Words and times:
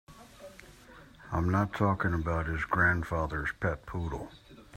I'm 1.31 1.51
not 1.51 1.73
talking 1.73 2.15
about 2.15 2.47
his 2.47 2.65
grandfather's 2.65 3.51
pet 3.59 3.85
poodle. 3.85 4.31